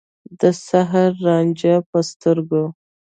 [0.39, 2.63] د سحر رانجه په سترګو